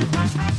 [0.00, 0.49] Thank you.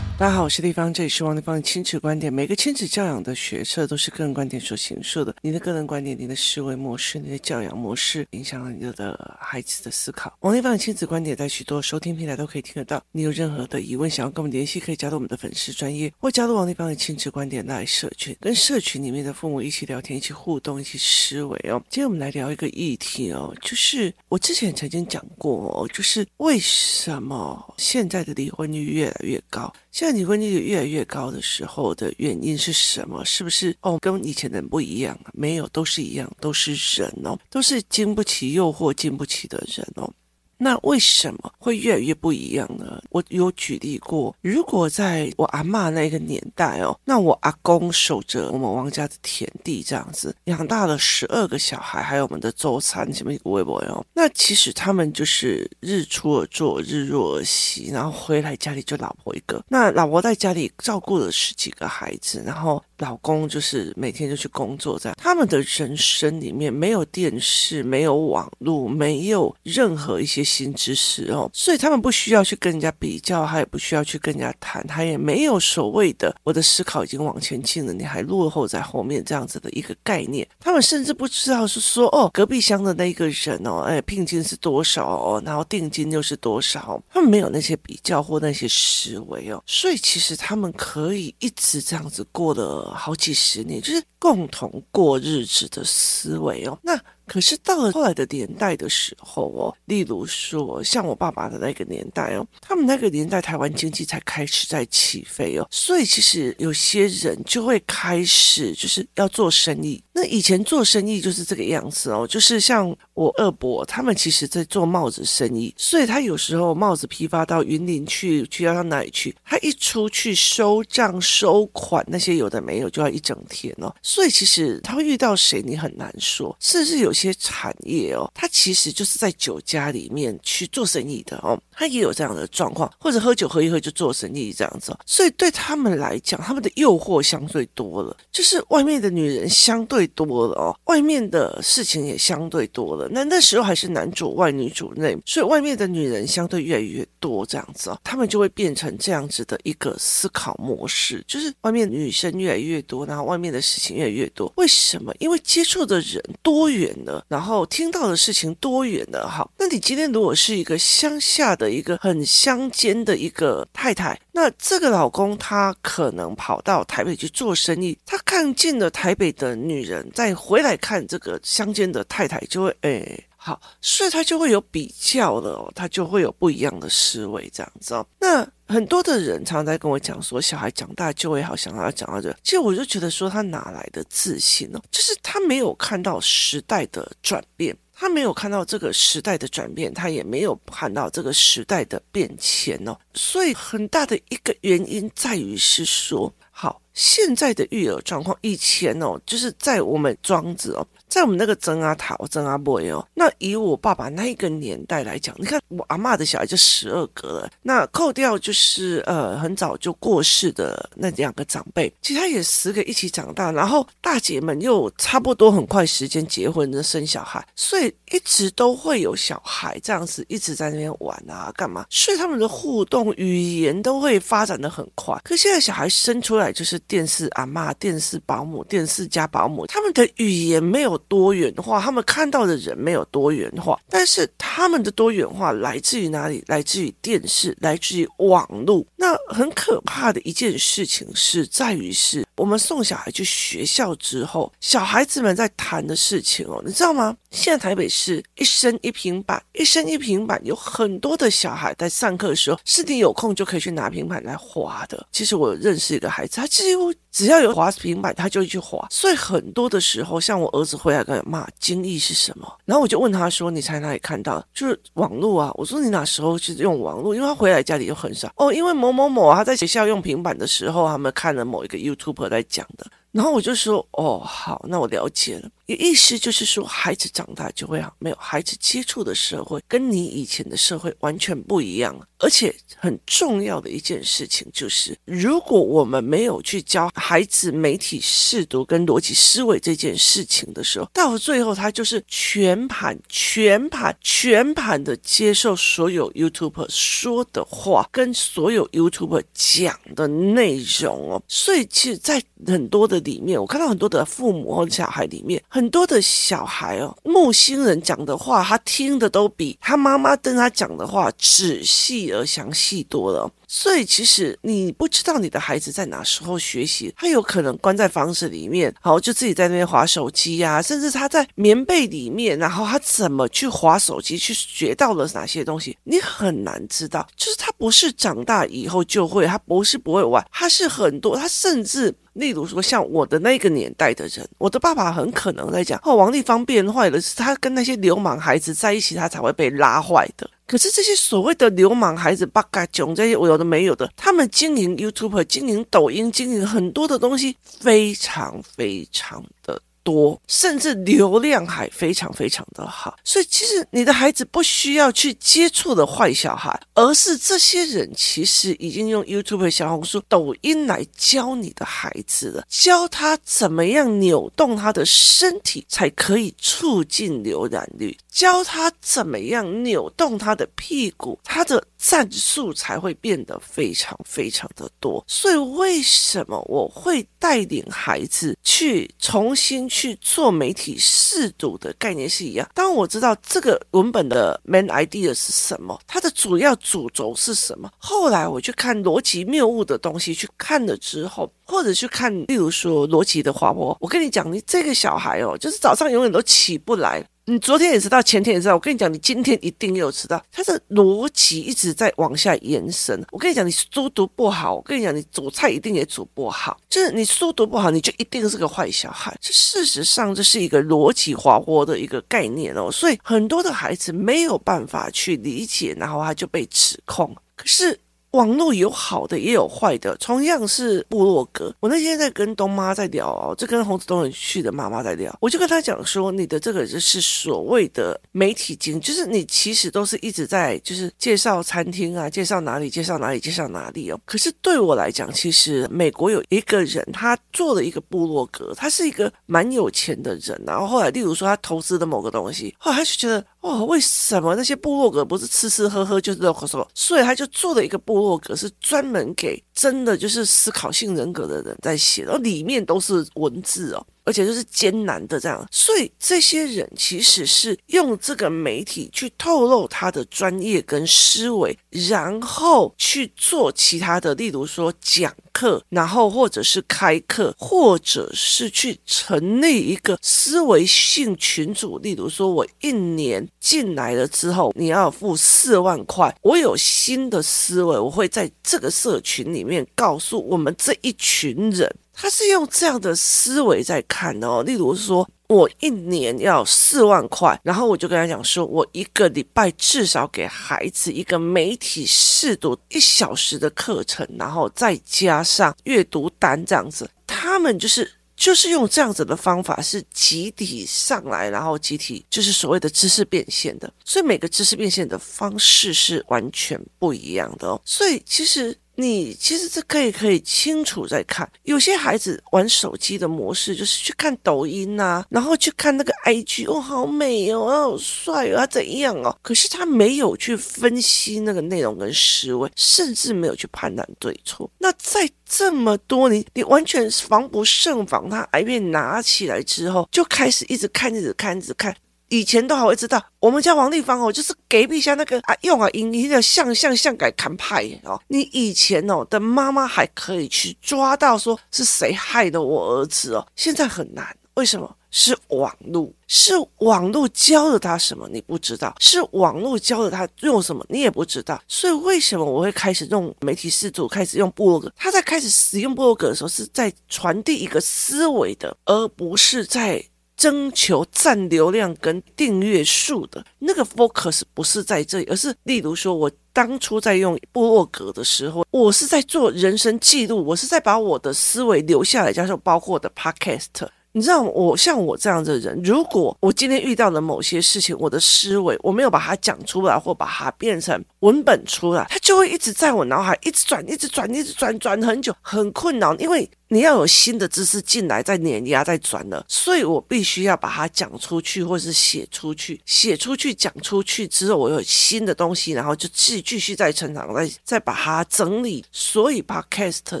[0.16, 2.32] 大家好，我是丽芳，这里是王立芳的亲子观点。
[2.32, 5.34] 每个亲子教养的学测都是个人观点所形塑的。
[5.42, 10.32] 你的个人观点、你的思维模式、你的教养模式，影响了你的孩子的思考。
[10.42, 13.02] 王立芳的亲子观点在许多收听平台都可以听得到。
[13.10, 21.82] 你有任何的疑问，想要跟我们联系，可以加入我们的粉丝专业，或加入王立芳的亲子观点来社群，跟社群里面的父母一起聊天、一起互动、一起思维哦。
[21.90, 29.74] 今天我们来聊一个议题哦，就是我之前曾经讲过哦，就是为什么现在的离婚率越来越高？
[29.94, 33.24] 现在离婚率越来越高的时候的原因是什么？
[33.24, 35.16] 是不是哦，跟以前的人不一样？
[35.32, 40.12] 没有，都是一样，都是人哦，都是经不起诱惑、经不起的人哦。
[40.58, 43.02] 那为什么会越来越不一样呢？
[43.10, 62.82] 我有举例过，如果在我阿嬷那个年代哦，那我阿公守着我们王家的田地，这样子养大了十二个小孩，还有我们的周餐什么微博哦，那其实他们就是日出而作，日落而息，然后回来家里就老婆一个，那老婆在家里照顾了十几个孩子，然后。
[63.04, 80.48] 老公就是每天就去工作，在他们的人生里面没有电视，没有网络，没有任何一些新知识哦，所以他们不需要去跟人家比较，他也不需要去跟人家谈，他也没有所谓的我的思考已经往前进了，你还落后在后面这样子的一个概念。
[80.58, 92.93] 他们甚至不知道是说哦，隔壁乡的那一个人哦，哎，聘金是多少哦，然后定金又是多少，他们没有那些比较或那些思维哦，所以其实他们可以一直这样子过的。
[92.94, 96.78] 好几十年，就是共同过日子的思维哦。
[96.82, 96.98] 那。
[97.26, 110.03] 可是到了后来的年代的时候哦，例如说像我爸爸的那个年代哦，他们那个年代台湾经济才开始在起飞哦，所以其实有些人就会开始就是要做生意。
[110.14, 127.12] 那以前做生意就是这个样子哦，就是像我二伯他们其实在做帽子生意，所以他有时候帽子批发到云林去，去要到哪里去，他一出去收账收款那些有的没有就要一整天哦，所以其实他会遇到谁你很难说，甚至有。
[127.14, 143.08] 些产业哦，他其实就是在酒家里面去做生意的哦，他也有这样的状况，或者喝酒喝一喝就做生意这样子哦，所以对他们来讲，他们的诱惑相对多了，就是外面的女人相对多了哦，外面的事情也相对多了。
[143.10, 154.50] 那那时候还是男主外女主内，所以外面的女人相对越来越多这样子哦，他们就会变成这样子的一个思考模式，就是外面女生越来越多，然后外面的事情越来越多。
[154.56, 155.14] 为什么？
[155.18, 156.94] 因为接触的人多元。
[157.28, 178.48] 然后听到的事情多元了，好，那你今天如果是一个乡下的一个很乡间的一个太太，那这个老公他可能跑到台北去做生意，他看见了台北的女人，再回来看这个乡间的太太，就会哎，好，所以他就会有比较了，他就会有不一样的思维这样子哦，那。
[178.66, 184.80] 很多的人常常在跟我讲说，小孩长大就会好，想要讲到这，其实我就觉得说，他哪来的自信呢？
[184.90, 192.96] 就是他没有看到时代的转变，他没有看到这个时代的转变，他也没有看到这个时代的变迁哦。
[193.12, 200.86] 所以很大的一个原因在于是说，好，现在的育儿状况，以前哦，就是在我们庄子哦。
[201.06, 225.16] 在我们那个曾阿桃、曾阿伯哦，那以我爸爸那一个年代来讲，你看我阿嬷的小孩就十二个了，那扣掉就是呃很早就过世的那两个长辈，其他也十个一起长大，然后大姐们又差不多很快时间结婚生小孩，所以一直都会有小孩这样子一直在那边玩啊干嘛，所以他们的互动语言都会发展的很快。
[225.22, 230.94] 可现在小孩生出来就是电视阿嬷、电视保姆、电视加保姆，他们的语言没有。
[231.06, 236.42] 多元化，他们看到的人没有多元化，但是他们的多元化来自于哪里？
[236.46, 238.86] 来自于电视，来自于网络。
[238.96, 247.16] 那很可怕的一件事情是在于是，我们送小孩去学校之后，小孩子们在谈的事情哦，你知道吗？
[247.30, 255.06] 现在台北市一生一平板，一生一平板，有很多的小孩在上课的时候，是你有空就可以去拿平板来划的。
[255.12, 258.84] 其实我认识一个孩子，他几乎只要有滑平板，他就去滑。
[258.90, 262.52] 所以很多的时候，像我儿子回来跟我骂，精液是什么？
[262.64, 264.44] 然后我就问他说：“你在哪里看到？
[264.52, 267.14] 就是网络啊。”我说：“你哪时候是用网络？
[267.14, 272.84] 因为他回来家里就很少哦，因为某某某啊，他在学校用平板的时候，他们看了某一个 YouTuber 在讲的。”
[273.14, 281.96] 然后我就说：“哦，好，那我了解了。”意思就是说，孩子长大就会好，没有孩子接触的社会跟你以前的社会完全不一样。
[282.18, 301.22] 而且很重要的一件事情就是，如果我们没有去教孩子媒体识读跟逻辑思维这件事情的时候，到最后他就是全盘、全盘、全盘的接受所有 YouTube 说的话跟所有 YouTube 讲的内容哦。
[301.28, 305.40] 所以，其实，在很多的里面，我看到很多的父母和小孩里面。
[305.48, 313.30] 很多的小孩哦，木星人讲的话，他听的都比他妈妈跟他讲的话仔细而详细多了。
[313.46, 327.06] 所以，其实你不知道你的孩子在哪时候学习，他有可能关在房子里面，好，就自己在那边划手机呀、啊，甚至他在棉被里面，然后他怎么去划手机，去学到了哪些东西，你很难知道。
[327.16, 331.94] 就是他不是长大以后就会，他不是不会玩，他是很多，他甚至。
[332.14, 340.30] 例如说，像我的那个年代的人，我的爸爸很可能在讲哦，王丽芳变坏了，是他跟那些流氓孩子在一起，他才会被拉坏的。
[340.46, 349.60] 可是这些所谓的流氓孩子，八嘎囧这些我有的没有的，他们经营 YouTube、经营抖音、经营很多的东西，非常非常的。
[349.84, 371.62] 多，甚至流量还非常非常的好，所以其实你的孩子不需要去接触的坏小孩，而是这些人其实已经用 YouTube、小红书、抖音来教你的孩子了，教他怎么样扭动他的身体才可以促进浏览率，教他怎么样扭动他的屁股，他的。
[371.84, 382.48] 战术才会变得非常非常的多，所以为什么我会带领孩子去重新去做媒体识读的概念是一样？
[382.54, 397.04] 当我知道这个文本的 main idea 是什么，它的主要主轴是什么，后来我去看逻辑谬误的东西，去看了之后，或者去看，例如说逻辑的滑坡，我跟你讲，你这个小孩哦，就是早上永远都起不来。
[397.26, 398.54] 你昨天也知道，前天也知道。
[398.54, 400.22] 我跟你讲，你今天一定有知道。
[400.30, 403.02] 他的逻辑一直在往下延伸。
[403.10, 406.60] 我跟你讲，你书读不好，我跟你讲，你煮菜一定也煮不好。
[406.68, 409.16] 就是你书读不好，你就一定是个坏小孩。
[409.22, 412.70] 这事实上这是一个逻辑滑坡的一个概念哦。
[412.70, 417.16] 所以很多的孩子没有办法去理解，然后他就被指控。
[417.34, 417.80] 可是。
[418.14, 421.52] 网络有好的也有坏的，同样是部落格。
[421.58, 434.00] 我那天在跟东妈在聊哦，这跟洪子东很去的妈妈在聊，我就跟他讲说，你的这个就是所谓的媒体经，就是你其实都是一直在就是介绍餐厅啊，介绍哪里，介绍哪里，介绍哪里哦。
[434.04, 443.24] 可是对我来讲，其实美国有一个人，他做了一个部落格，他是一个蛮有钱的人，然后后来例如说他投资的某个东西，后来他就觉得。
[443.44, 446.66] 哦，为什么那些部落格不是吃吃喝喝就是这种什么？
[446.72, 453.86] 所以他就做了一个部洛格，是专门给真的就是思考性人格的人在写，然后里面都是文字哦。
[454.04, 471.78] 而且就是艰难的这样，所以这些人其实是用这个媒体去透露他的专业跟思维，然后去做其他的，例如说讲课，然后或者是开课，或者是去成立一个思维性群组。
[471.78, 481.74] 例如说，我一年进来了之后，你要付四万块，我有新的思维，我会在这个社群里面告诉我们这一群人。
[481.94, 496.90] 他是用这样的思维在看的哦，例如说，我一年要四万块，然后我就跟他讲说，我一个礼拜至少给孩子一个媒体试读一小时的课程，然后再加上阅读单这样子。
[497.06, 503.72] 他们就是就是用这样子的方法，是集体上来，然后集体就是所谓的知识变现的。
[503.84, 507.60] 所以每个知识变现的方式是完全不一样的哦。
[507.64, 508.56] 所以其实。
[508.76, 519.16] 你其实这可以可以清楚在看，有些孩子玩手机的模式就是去看抖音啊，然后去看那个 IG，哦，好美哦，好帅哦，怎样哦？
[519.22, 524.50] 可是他没有去分析那个内容跟思维，甚至没有去判断对错。
[524.58, 531.74] 那在这么多年你完全防不胜防，他 iPad 拿起来之后就开始一直看，一直看，一直看。
[532.08, 538.00] 以前都还会知道，我们家王立芳哦，就是隔壁下那个啊，用啊，影音的像像像改看派哦。
[538.08, 544.06] 你以前哦的妈妈还可以去抓到说是谁害的我儿子哦，现在很难。
[544.34, 544.76] 为什么？
[544.90, 551.40] 是网络，是网络教了他什么你不知道，是网络教了他用什么你也不知道。
[551.48, 554.72] 所以为什么我会开始用媒体识读，开始用部落格？
[554.76, 559.84] 他在开始使用部落格的时候，是在传递一个思维的，而不是在。
[560.24, 573.68] 征求占流量跟订阅数的那个 focus 不是在这里，而是例如说，我当初在用部落格的时候，我是在做人生记录，我是在把我的思维留下来，加上包括我的 podcast。
[573.92, 586.28] 你知道我像我这样的人，如果我今天遇到了某些事情，我的思维我没有把它讲出来，或把它变成文本出来，它就会一直在我脑海一直转，一直转，一直转，转很久，很困扰，因为。
[586.48, 592.60] 你要有新的知识进来，再碾压，再转了，所以我必须要把它讲出去，或是写出去。
[592.64, 598.64] 写出去，讲出去之后，我有新的东西，然后就继继续再成长，再再把它整理。
[598.70, 600.00] 所以，Podcast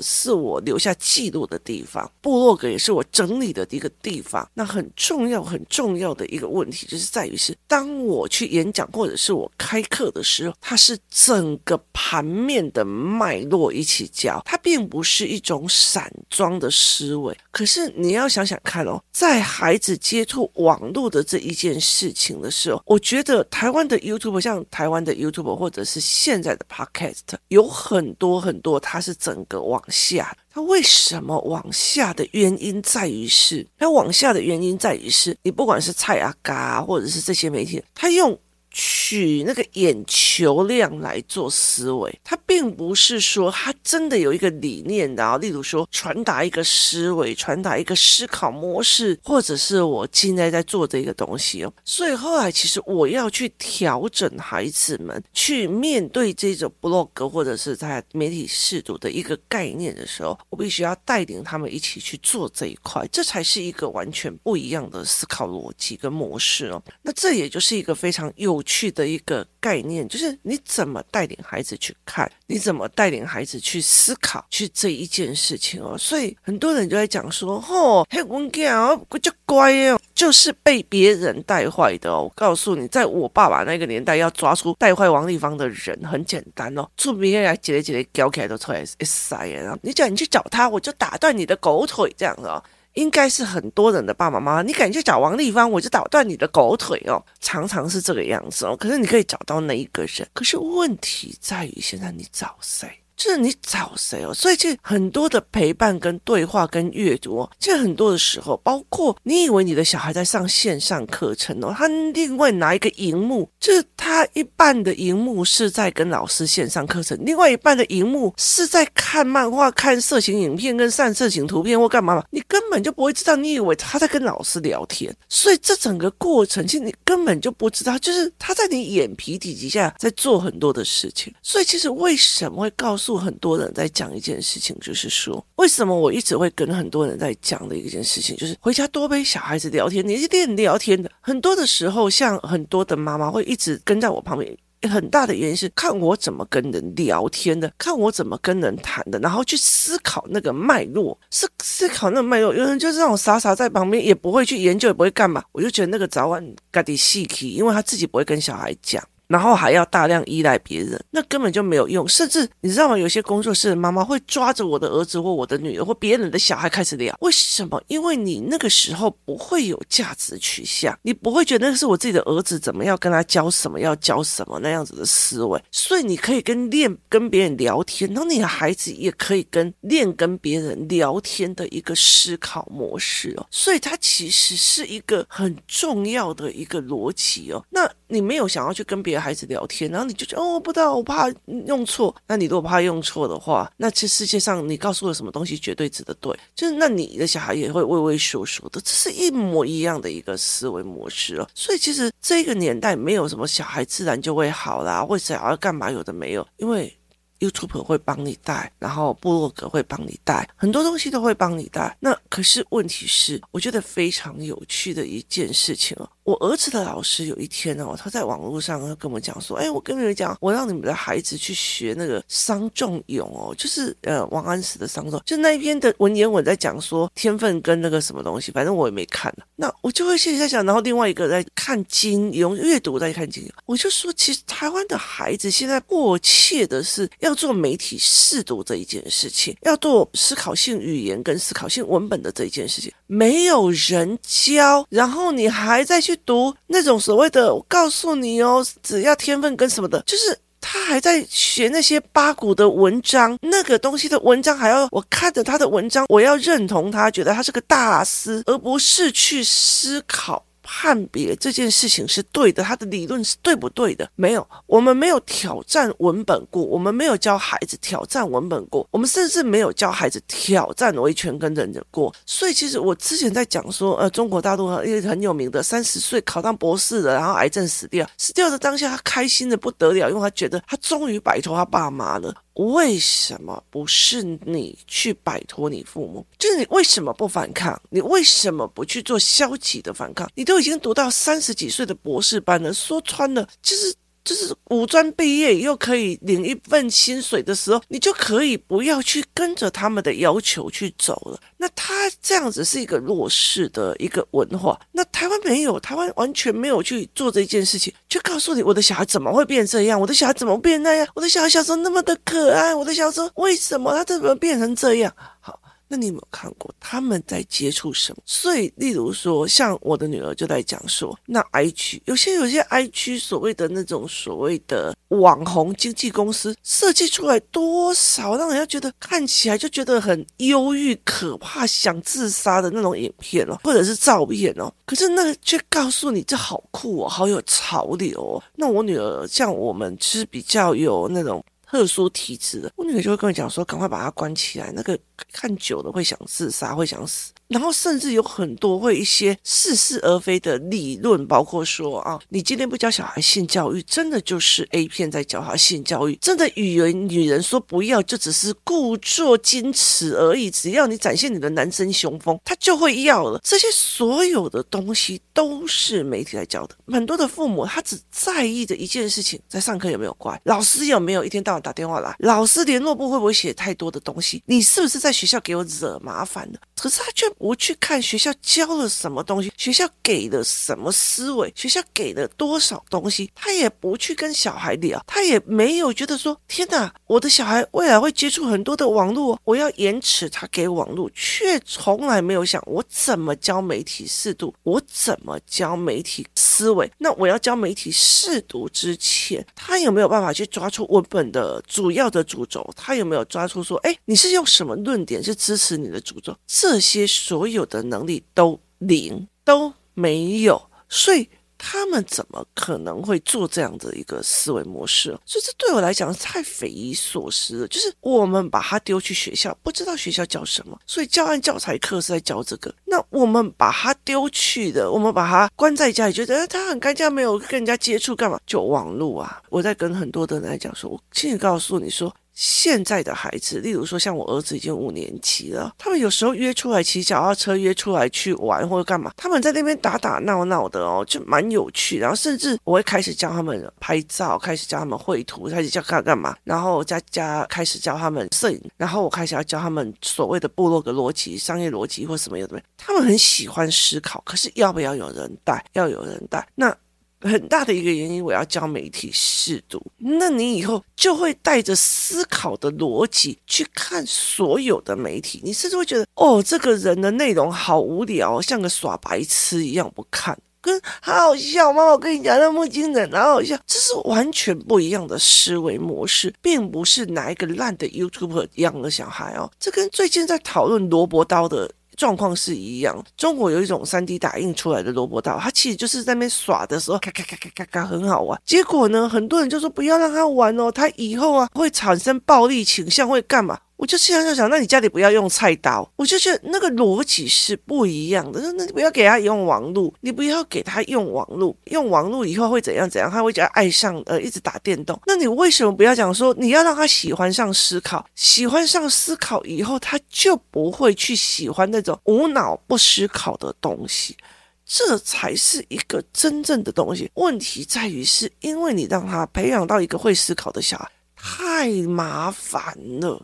[0.00, 4.48] 是我留下记录的地方，部落格也是我整理的一个地方。
[4.54, 16.54] 那很重要、很重要的一个问题，就是在于是，当我去演讲或者是我开课的时候，它是整个盘面的脉络一起教，它并不是一种散装。
[16.54, 30.36] 的思维，可是你要想想看哦，在孩子接触网络的这一件事情的时候，我觉得台湾的 YouTube，像台湾的 YouTube 或者是现在的 Podcast，有很多很多，它是整个往下。
[30.48, 38.38] 它为什么往下的原因在于是，它往下的原因在于是，你不管是蔡阿嘎或者是这些媒体，他用。
[38.76, 51.72] 取那个眼球量来做思维，它并不是说它真的有一个理念，然后例如说传达一个思维，传达一个思考模式，或者是我现在在做这个东西哦。
[51.84, 66.82] 所以后来其实我要去调整孩子们去面对这种 blog 或者是在媒体试读的一个概念的时候，我必须要带领他们一起去做这一块，这才是一个完全不一样的思考逻辑跟模式哦。
[67.02, 68.63] 那这也就是一个非常有。
[68.64, 75.96] 去的一个概念，就是你怎么带领孩子去看，你怎么带领孩子去思考，去这一件事情哦。
[75.96, 82.24] 所以很多人就在讲说，哦，嘿，我讲我就乖哦，就是被别人带坏的哦。
[82.24, 89.78] 我告诉你，在我爸爸那个年代，要抓出带坏王丽芳的人很简单哦，出名来几来几来，搞起来都出来一塞啊。
[89.82, 92.62] 你讲你去找他，我就打断你的狗腿这样子哦。
[92.94, 98.76] 应该是很多人的爸爸妈妈，你敢去找王丽芳，我就打断你的狗腿哦，常常是这个样子哦。
[98.76, 102.88] 可是你可以找到那一个人，可是问题在于现在你找谁？
[103.16, 104.34] 就是你找谁哦？
[104.34, 123.36] 所以，其实很多的陪伴、跟对话、跟阅读哦，其实很多的时候，包括你以为你的小孩在上线上课程哦，他另外拿一个荧幕，就是他一半的荧幕是在跟老师线上课程，另外一半的荧幕是在看漫画、看色情影片、跟上色情图片或干嘛嘛，你根本就不会知道。
[123.36, 131.32] 你以为他在跟老师聊天，所以这整个过程其实你根本就不知道，就是他在你眼皮底下在做很多的事情。
[131.42, 133.03] 所以，其实为什么会告诉？
[133.18, 141.10] 很多人在讲一件事情，就是说，为什么我一直会跟很多人在讲的一件事情，就是回家多陪小孩子聊天，你是练聊天的。
[141.20, 144.56] 很多的时候，像很多的妈妈会一直跟在我旁边，
[144.90, 152.54] 很大的原因是看我怎么跟人聊天的，看我怎么跟人谈的，然后去思考那个脉络，是思考那个脉络。
[152.54, 155.42] 有人就是那种傻傻在旁边，也不会去研究，也不会干嘛。
[155.52, 159.02] 我就觉得那个早晚该得细气，因为他自己不会跟小孩讲。
[159.26, 162.06] 然后还要大量依赖别人，那根本就没有用。
[162.08, 162.98] 甚至你知道吗？
[162.98, 167.16] 有些工作室的妈妈会抓着我的儿子或我的女儿或别人的小孩开始聊。
[167.20, 167.82] 为什么？
[167.88, 175.60] 因为你那个时候不会有价值取向，你不会觉得那是我自己的儿子，怎么要跟他教什么，要教什么那样子的思维。
[175.70, 183.46] 所以你可以跟练跟别人聊天，然后你的孩子也可以跟练跟别人聊天的一个思考模式哦。
[183.50, 187.64] 所以它其实是一个很重要的一个逻辑哦。
[187.70, 191.28] 那你没有想要去跟别孩子聊天，然后你就觉得哦，我不知道，我怕
[191.66, 192.14] 用错。
[192.26, 201.48] 那你如果怕用错的话，那这世界上你告诉我什么东西绝对值得对，就是那你的小孩也会畏畏缩缩的，这是一模一样的一个思维模式哦。
[201.54, 206.94] 所以其实这个年代没有什么小孩自然就会好啦，或者要干嘛有的没有，因为
[207.40, 211.96] YouTube 会帮你带，然后部落格会帮你带，很多东西都会帮你带。
[212.00, 216.08] 那可是问题是，我觉得非常有趣的一件事情哦。
[216.24, 229.30] 我儿子的老师有一天哦，他在网络上他跟我讲说：“哎，我跟你们讲，我让你们的孩子去学那个伤仲永哦，就是呃王安石的伤仲，就那一篇的文言文在讲说天分跟那个什么东西，反正我也没看。
[229.54, 246.14] 那我就会现在在想，然后另外一个在看金庸阅读在看金庸，我就说，其实台湾的孩子现在迫切的是要做媒体试读这一件事情，要做思考性语言跟思考性文本的这一件事情，没有人教，然后你还在去。
[246.26, 260.42] 读那种所谓的，我告诉你哦，只要天分跟什么的，就是他还在学那些八股的文章，那个东西的文章还要我看着他的文章，我要认同他，觉得他是个大师，而不是去思考。
[260.64, 264.10] 判别这件事情是对的，他的理论是对不对的？
[264.16, 272.12] 没有，我们没有挑战文本过，我们没有教孩子挑战文本过，我们甚至没有教孩子挑战维权跟忍者过。
[272.26, 282.34] 所以，其实我之前在讲说，呃，中国大陆一个很有名的三十岁考上博士的，然后癌症死掉，死掉的当下，他开心的不得了，因为他觉得他终于摆脱他爸妈了。
[282.54, 286.24] 为什么不是你去摆脱你父母？
[286.38, 287.80] 就是你为什么不反抗？
[287.90, 290.28] 你为什么不去做消极的反抗？
[290.34, 293.94] 你都已经读到三十几岁的博士班了，说穿了就是。
[294.24, 301.38] 就是五专毕业又可以领一份薪水的时候，你就可以不要去跟着他们的要求去走了。
[301.58, 304.80] 那他这样子是一个弱势的一个文化。
[304.92, 315.14] 那台湾没有，台湾完全没有去做这件事情，就告诉你我的小孩怎么会变这样，我的小孩怎么变那样，我的小孩小时候那么的可爱，我的小时候为什么他怎么变成这样？
[315.40, 315.60] 好。
[315.88, 318.22] 那你有没有看过他们在接触什么？
[318.24, 334.72] 所以，例如说，像我的女儿就在讲说，那 I 区有些有些 I 区所谓的那种所谓的网红经纪公司设计出来多少让人家觉得看起来就觉得很忧郁、可怕、想自杀的那种影片哦，或者是照片哦。
[334.86, 338.42] 可是那个却告诉你这好酷哦，好有潮流哦。
[338.56, 341.44] 那我女儿像我们其实比较有那种。
[341.74, 344.96] 特殊体质的，我女儿就会跟我讲说：“赶快把它关起来，那个
[345.32, 360.50] 看久了会想自杀，会想死。”然后甚至有很多会一些似是而非的理论，包括说啊，你今天不教小孩性教育，真的就是 A 片在教他性教育，真的语言女人说不要，就只是故作矜持而已。
[360.50, 363.40] 只要你展现你的男生雄风，他就会要了。
[363.44, 366.74] 这些所有的东西都是媒体在教的。
[366.86, 376.58] 很多的父母他只在意的一件事情，在上课有没有乖，老师有没有一天到晚打电话来，老师联络部会不会写太多的东西，你是不是在学校给我惹麻烦了？
[376.84, 377.24] 可是他却。
[377.36, 396.90] 不去看学校教了什么东西，学校给了什么思维，学校给了多少东西，他也不去跟小孩聊，他也没有觉得说，天哪，我的小孩未来会接触很多的网络，我要延迟他给网络，却从来没有想我怎么教媒体识读，我怎么教媒体思维。
[396.96, 402.66] 那我要教媒体识读之前，他有没有办法去抓出文本的主要的主轴？
[402.74, 406.34] 他有没有抓出说，哎，你是用什么论点去支持你的主轴？
[406.46, 415.16] 这些所有的能力都零都没有，所以他们怎么可能会做这样的一个思维模式？
[415.24, 417.68] 所以这对我来讲太匪夷所思了。
[417.68, 422.74] 就是我们把他丢去学校，不知道学校教什么，所以教案教材课是在教这个。
[422.84, 428.38] 那我们把他丢去的，我们把他关在家里，觉得他很干净，没有跟人家接触，干嘛？
[428.46, 429.40] 就网络啊！
[429.48, 432.14] 我在跟很多的人来讲说，我请你告诉你说。
[432.34, 441.98] 现在的孩子，例如说像我儿子已经五年级了，他们有时候约出来骑脚踏车，约出来去玩或者干嘛，他们在那边打打闹闹的哦，就蛮有趣。
[441.98, 455.64] 然后甚至我会开始教他们拍照，开始教他们绘图，开始教他干嘛，然后加加开始教他们摄影，然后我开始要教他们所谓的部落格逻辑、商业逻辑或什么有的没，他们很喜欢思考，可是要不要有人带？
[455.74, 456.76] 要有人带，那。
[457.24, 459.82] 很大的一个原因，我要教媒体识读。
[459.98, 471.72] 那你以后就会带着思考的逻辑去看所有的媒体，你甚至会觉得，哦，这个人的内容好无聊，像个耍白痴一样不看，跟好好笑。
[471.72, 479.50] 妈妈，我跟你讲，那么惊人好好笑，这是完全不一样的思维模式，并不是哪一个烂的 YouTuber 一样的小孩哦。
[479.58, 481.70] 这跟最近在讨论萝卜刀的。
[481.96, 488.40] 状况是一样，中国有一种三 D 打印出来的萝卜刀，它其实就是在那边耍的时候，咔咔咔咔咔咔很好玩。
[488.44, 493.58] 结果呢，很多人就说不要让他玩哦，他以后啊会产生暴力倾向，会干嘛？
[493.76, 495.88] 我就心想想，那你家里不要用菜刀。
[495.96, 498.40] 我就觉得那个逻辑是不一样的。
[498.40, 503.10] 那那你不要给他用网络，你不要给他用网络，用网络以后会怎样怎样？
[503.10, 504.98] 他会觉得爱上呃一直打电动。
[505.06, 508.06] 那你为什么不要讲说你要让他喜欢上思考？
[508.14, 514.16] 喜欢上思考以后，他就不会去喜欢那种无脑不思考的东西。
[514.64, 517.10] 这才是一个真正的东西。
[517.14, 523.20] 问题在于是因为你让他培养到一个会思考的小孩，太麻烦了。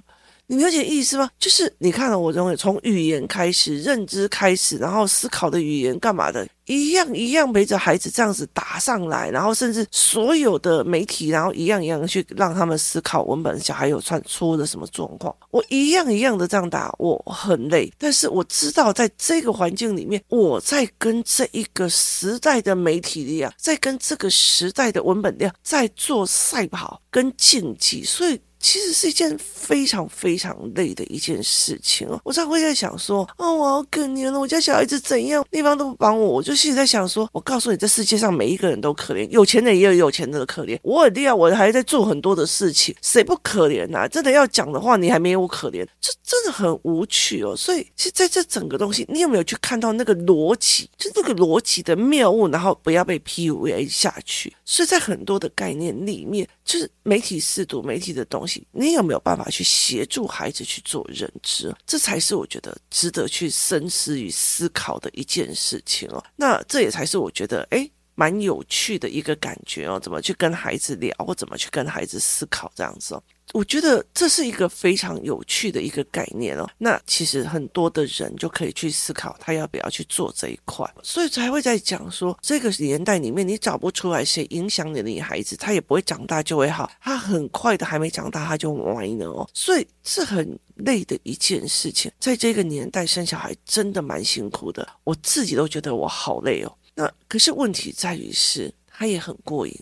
[0.50, 1.30] 你了解意思吗？
[1.38, 6.44] 就是你看了我认为从语言开始、认知开始，然后思考的语言干嘛的？
[6.66, 13.60] 一样一样陪着孩子这样子打上来，然后甚至所有的媒体，然后一样一样去让他们思考文本。
[13.60, 15.32] 小孩有串出了什么状况？
[15.52, 28.40] 我一样一样的这样打，我很累，但是我知道在这个环境里面，我在跟这一个时代的媒体量，在跟这个时代的文本量在做赛跑跟竞技，所以。
[28.60, 44.06] 其实是一件非常非常累的一件事情哦，我才会在想说，哦，我好可怜了，我家小孩子怎样，地方都不帮我，我就心里在想说，我告诉你，这世界上每一个人都可怜，有钱的也有有钱的可怜，我很厉害，我还在做很多的事情，谁不可怜呐？
[44.06, 47.56] 真的要讲的话，你还没有我可怜，这真的很无趣哦。
[47.56, 54.54] 所以，其实在这整个东西，你有没有去看到那个逻辑，就那个逻辑的谬误，然后不要被 PUA 下去。
[54.64, 58.49] 所以在很多的概念里面，就是媒体试读媒体的东西。
[58.72, 61.74] 你有没有办法去协助孩子去做认知？
[61.86, 66.24] 这才是我觉得值得去深思与思考的一件事情哦。
[66.36, 70.00] 那这也才是我觉得诶蛮有趣的一个感觉哦。
[70.00, 73.22] 怎么去跟孩子聊，或怎么去跟孩子思考这样子哦。
[73.52, 76.68] 我觉得这是一个非常有趣的一个概念哦。
[76.78, 89.48] 那其实很多的人就可以去思考，他要不要去做这一块，所以才会在讲说，这个年代里面你找不出来谁影响你的女孩子，他也不会长大就会好，他很快的还没长大他就歪了哦。
[89.52, 96.72] 所以是很累的一件事情，在这个年代生小孩真的蛮辛苦的，我自己都觉得我好累哦。
[96.94, 99.74] 那可是问题在于是，他也很过瘾。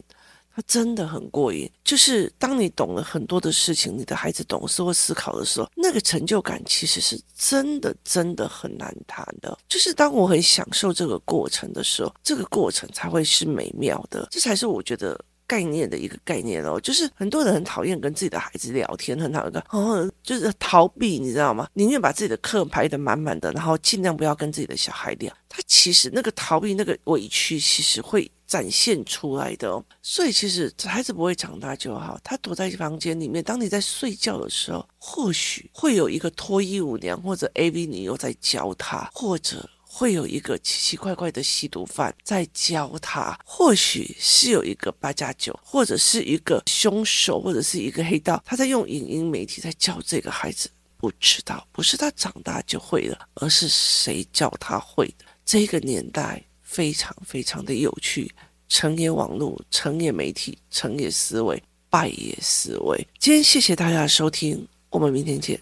[0.67, 9.57] 真的很过瘾，就是当你懂了很多的事情，你的孩子懂事或思考的时候，那个成就感其实是真的真的很难谈的。
[9.69, 14.27] 就是当我很享受这个过程的时候，这个过程才会是美妙的。
[14.31, 15.19] 这才是我觉得
[15.49, 16.79] 概念的一个概念哦。
[16.81, 21.67] 就是很多人很讨厌跟自己的孩子聊天，很讨厌哦，就是逃避，你知道吗？
[21.73, 25.35] 宁愿把自己的课排得满满的，然后尽量不要跟自己的小孩聊。
[25.49, 28.31] 他其实那个逃避，那个委屈，其实会。
[28.49, 32.19] 展现出来的哦，所以其实孩子不会长大就好。
[32.25, 50.71] 他躲在房间里面，当你在睡觉的时候，或许会有一个脱衣舞娘或者 AV 女优在教他，或者会有一个奇奇怪怪的吸毒犯在教他，或许是有一个八加九，或者是一个凶手，或者是一个黑道，他在用影音媒体在教这个孩子。
[50.99, 55.25] 不知道，不是他长大就会了，而是谁教他会的。
[55.45, 56.41] 这个年代。
[56.71, 58.31] 非常非常的有趣，
[58.69, 63.09] 成也网络，成也媒体，成也思维，败也思维。
[63.19, 65.59] 今天谢谢大家的收听，我们明天见。